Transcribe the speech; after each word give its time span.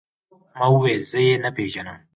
ما 0.57 0.65
وويل 0.73 1.01
زه 1.11 1.19
يې 1.25 1.35
نه 1.43 1.49
پېژنم. 1.57 1.99